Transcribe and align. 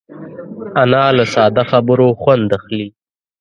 انا 0.83 1.05
له 1.17 1.23
ساده 1.33 1.63
خبرو 1.71 2.07
خوند 2.21 2.49
اخلي 2.57 2.85